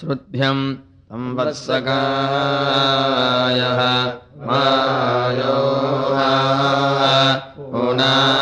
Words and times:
श्रुभ्यम् 0.00 0.60
संवत्सकायः 1.12 1.90
मायो 4.48 5.56
पुना 7.56 8.39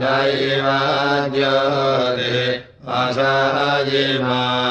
ये 0.00 0.60
ज 3.12 4.69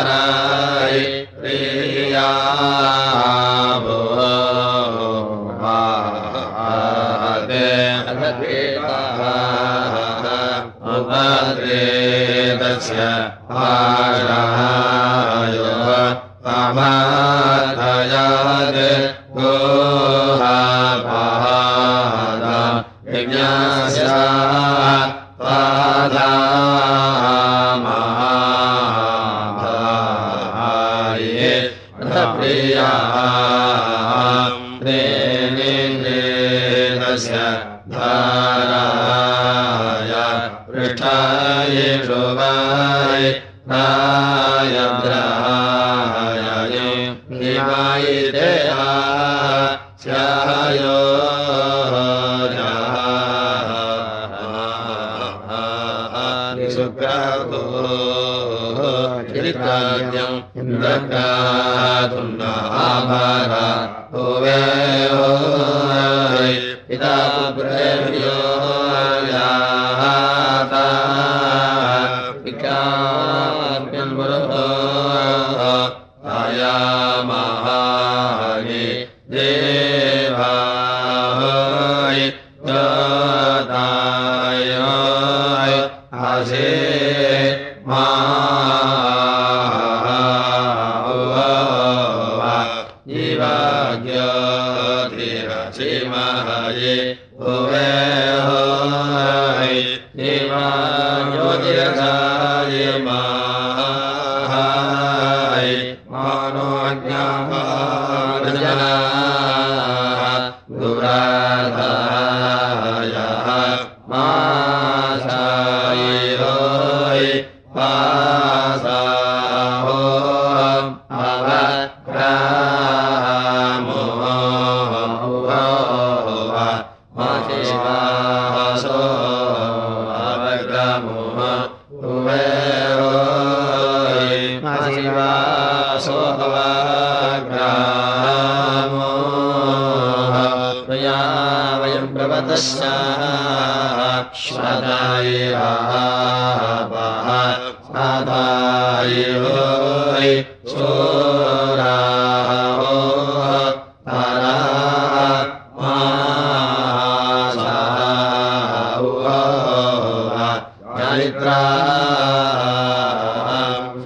हराय 0.00 0.98
प्रिया 1.40 2.28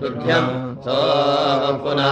शुभ्यं 0.01 0.47
सो 0.85 0.99
पुना 1.85 2.11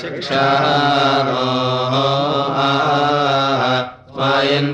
शिक्षा 0.00 0.44
पायन् 4.16 4.73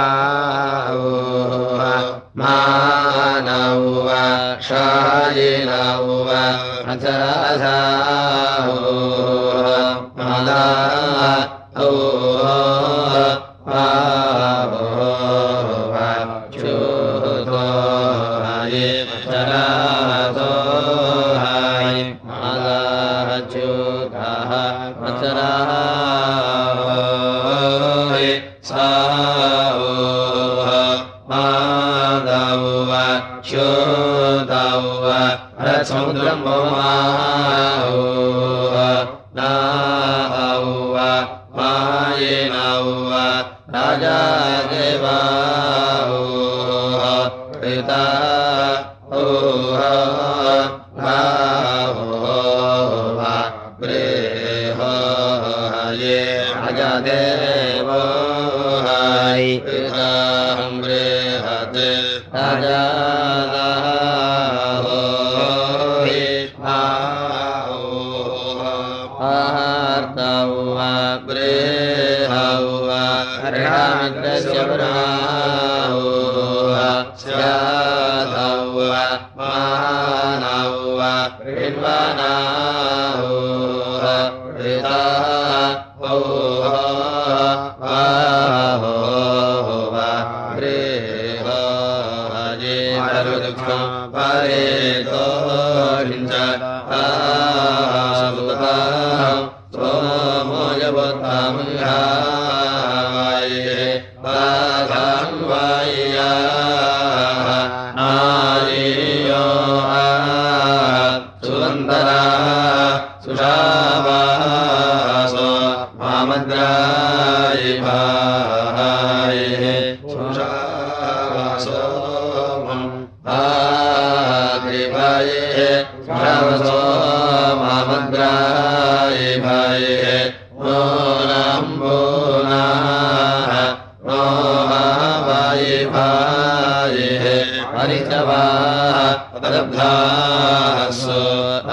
दभ्रासो 139.56 141.22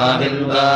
अविन्दा 0.07 0.69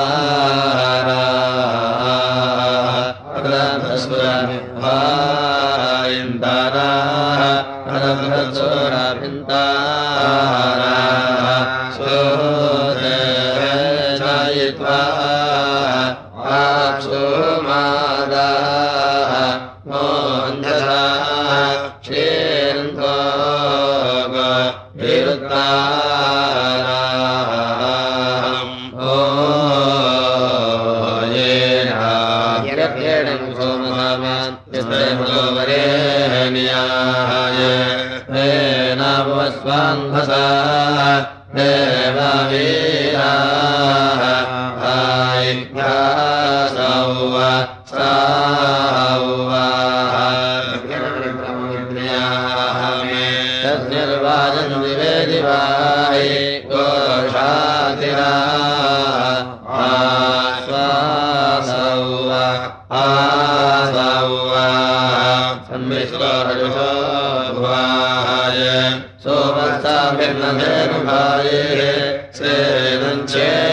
ये 71.44 72.98
नञ्चे 73.02 73.65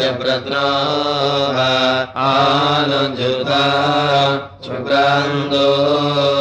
प्रत्न 0.00 0.54
शुक्रान्दो 4.64 6.39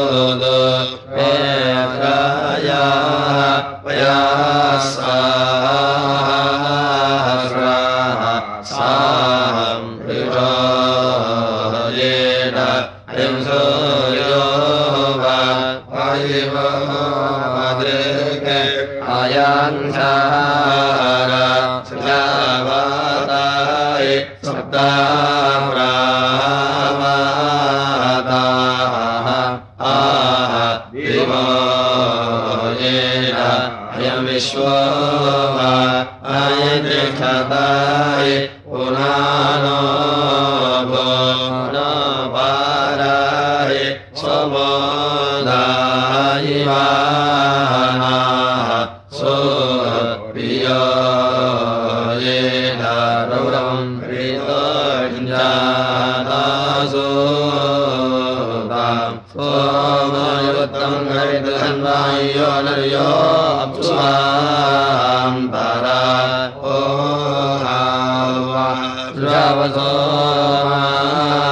वा 70.69 71.49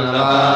Sarva 0.00 0.49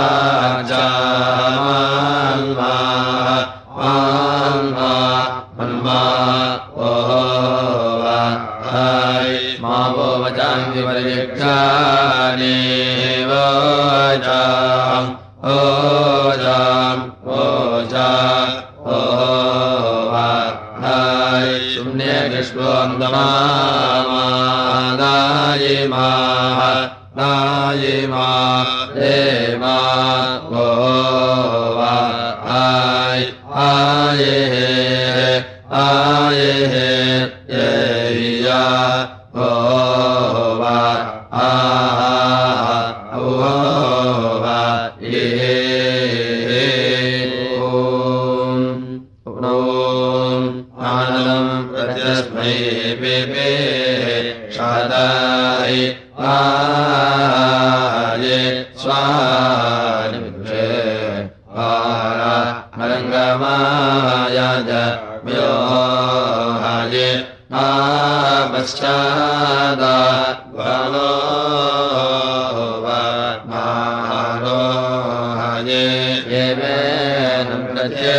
नम्रचे 77.50 78.19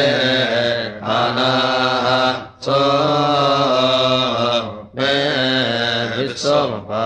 आनाः 1.18 2.08
सो 2.68 2.80
मे 5.00 5.14
विश्वमपा 6.18 7.06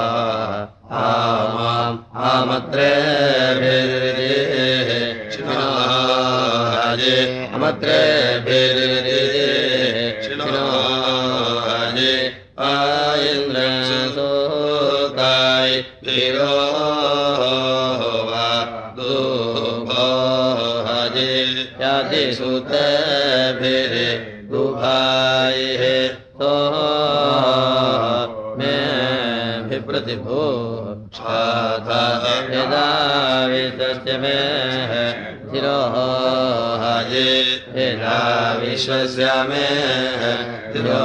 आमाम् 1.04 2.00
आमत्रे 2.32 2.90
अमत्रे 7.60 8.09
विश्वस्य 38.70 39.30
मे 39.50 39.68
भो 40.82 40.98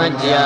ज्यामारे 0.00 0.42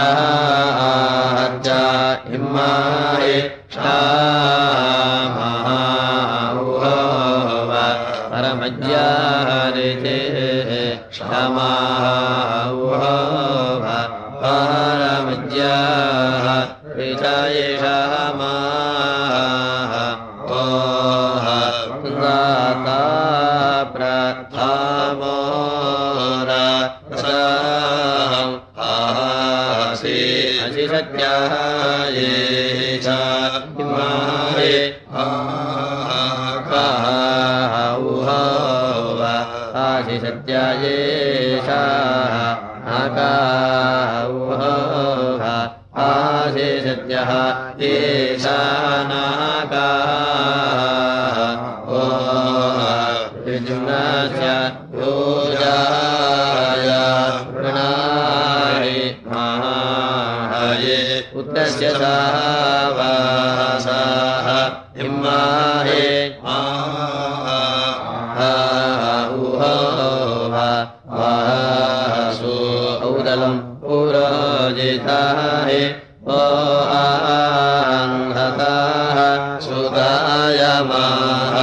सुदायमाः 79.66 81.56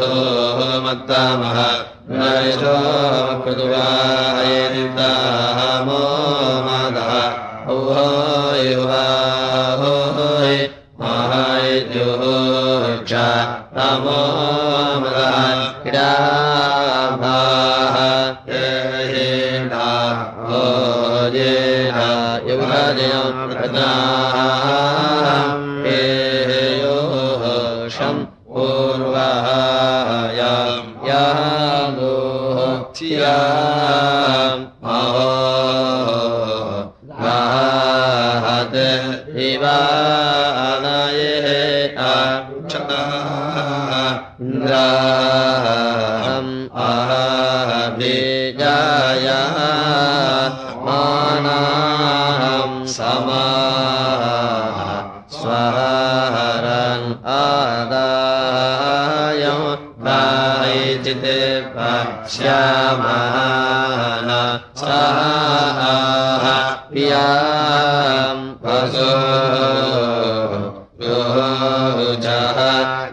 लोह 0.00 0.60
मत्तामहा 0.84 1.57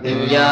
दिव्या 0.03 0.49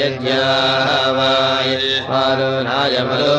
यज्ञावाय 0.00 1.74
परोय 2.10 2.96
मरो 3.10 3.38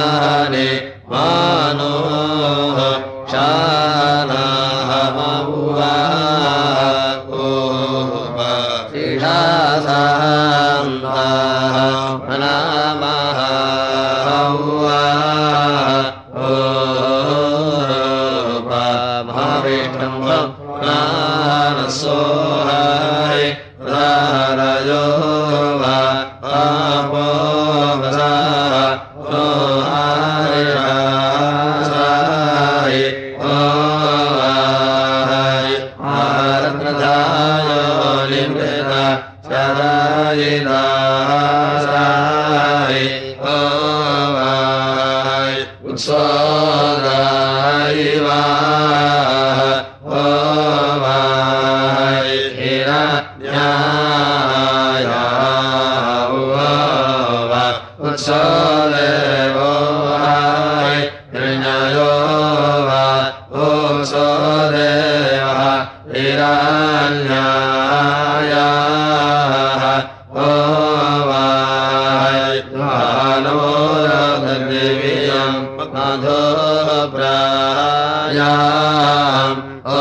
ओ 79.83 79.93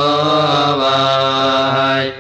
वाय 0.81 2.11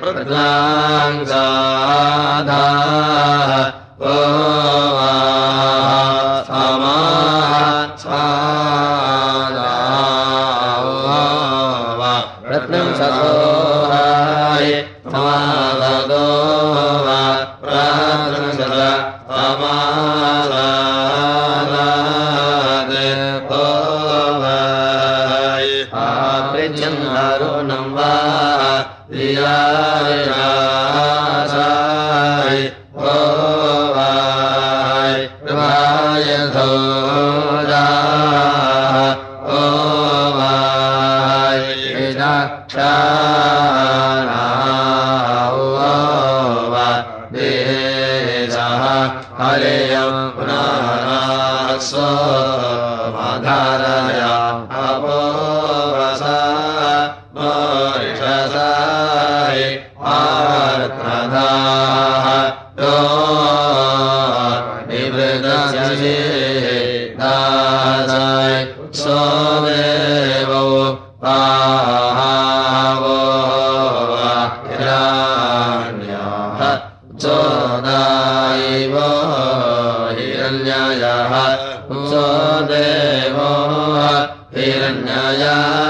माया 85.30 85.89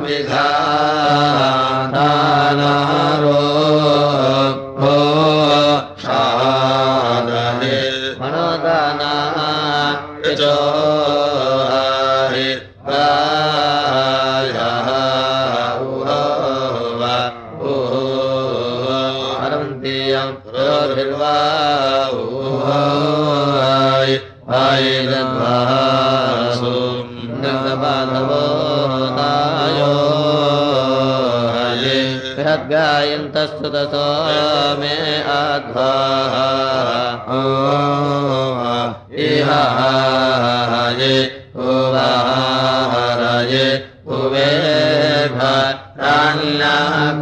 मेघा 0.00 1.61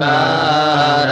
ba 0.01 1.10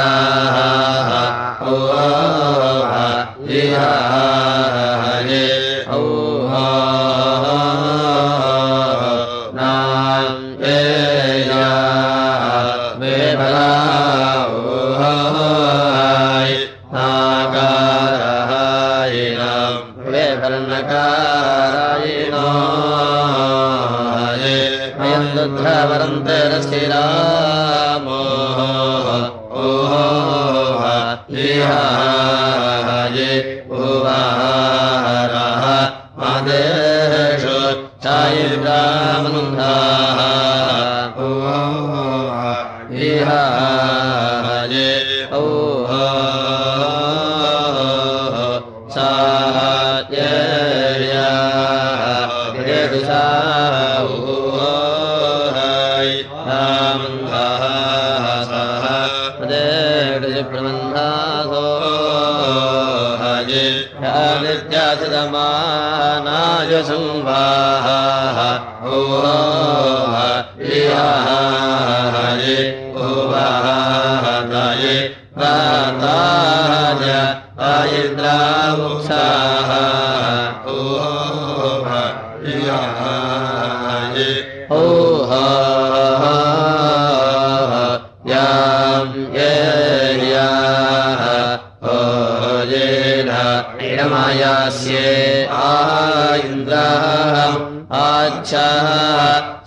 ओह 84.79 85.33
यां 88.31 89.07
इडमायास्ये 93.89 95.07
आ 95.53 96.35
इन्द्राः 96.45 97.37
आच्छाः 98.03 98.89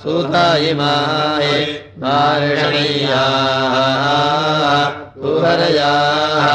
सुता 0.03 0.45
इमाहे 0.69 1.57
वार्षणीयाः 2.03 3.75
सुहरयाः 5.21 6.47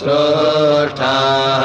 श्रोष्ठाः 0.00 1.61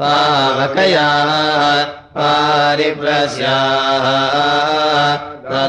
पावकयाः 0.00 1.64
पारिप्रस्याः 2.16 4.06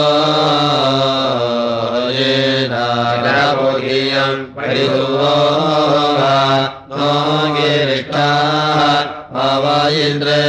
येनागरभोगीयम् 3.04 3.64
परिदुवो 4.56 5.36
नो 6.92 7.12
गिरिष्टाः 7.56 8.82
अवायिन्द्रे 9.46 10.42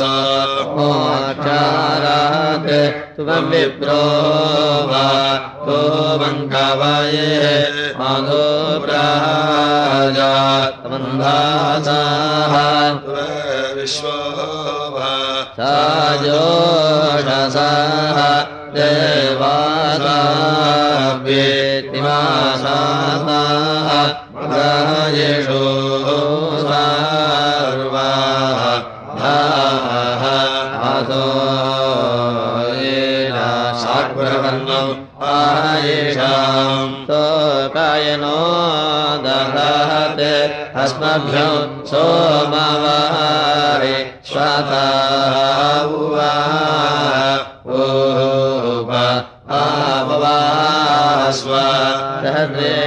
सोक्षारात् 0.00 1.48
तुमं 3.16 3.44
विप्रो 3.52 4.02
वा 4.90 5.06
तो 5.66 5.78
मङ्गवये 6.22 7.30
मधो 8.00 8.44
प्राजा 8.84 10.32
तमन्धासाः 10.82 12.54
विश्वो 13.80 14.29
Rajah. 16.20 16.79
आयेषाम् 35.30 36.94
तोकायनो 37.08 38.38
दधात् 39.24 40.22
अस्मभ्यो 40.82 41.48
सोमवारे 41.90 43.96
स्वाताहुवा 44.30 46.32
ओप 47.80 48.90
आवस्व 49.60 51.52
सहद्रेणामाहुवा 52.22 52.80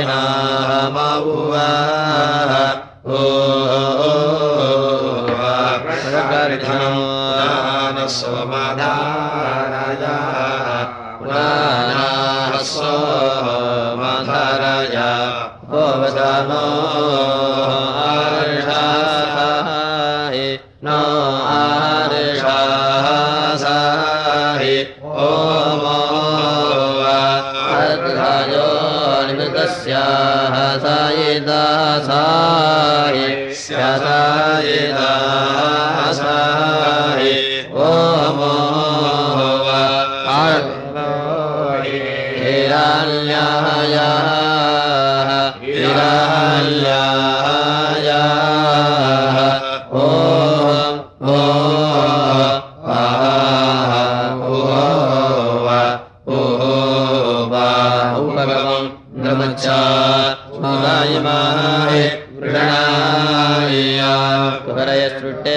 वृणाय 63.73 64.49
कुहरयसृष्टे 64.65 65.55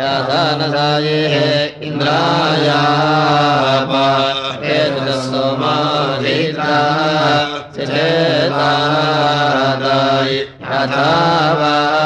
यादानसाये 0.00 1.20
इन्द्रायापाय 1.88 2.68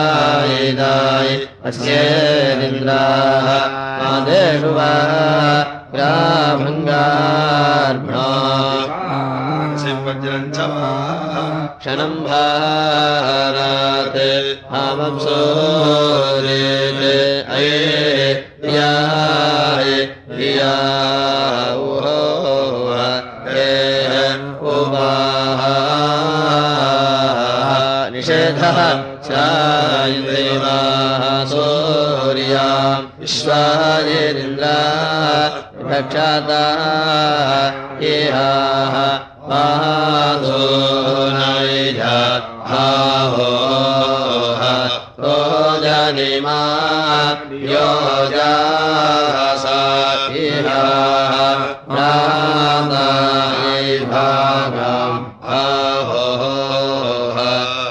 यथावायदाय 0.02 1.30
अस्येन्द्राः 1.68 3.48
आदेषु 4.12 4.70
वा 4.76 4.90
वज्रम् 10.06 10.50
च 10.56 10.58
क्षणम् 11.80 12.18
भारात् 12.26 14.18
हामंसोरेत् 14.72 16.22
अये 17.56 18.32
प्रियाय 18.60 19.88
प्रिया 20.28 20.72
उहो 21.84 22.20
हे 23.52 23.68
उपाः 24.72 25.62
निषेधः 28.14 28.78
चायदेवाः 29.28 31.22
सूर्या 31.52 32.68
विश्वायेन्द्रा 33.20 34.78
रक्षाता 35.92 36.62
इहाः 38.12 38.96
पादो 39.52 40.58
नैजा 41.36 42.18
हाहो 42.68 43.48
तो 45.20 45.34
जनिमा 45.84 46.60
योजासा 47.72 48.38
इहाः 50.44 51.34
नादाय 51.96 53.90
भागम् 54.14 55.20
आहो 55.58 56.24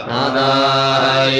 नादाय 0.10 1.40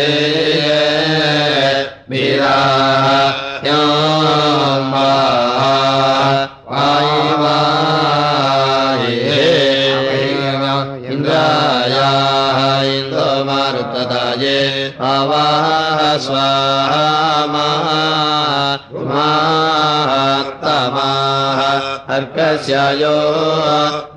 अर्कस्यायो 22.31 23.15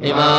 इमा 0.08 0.30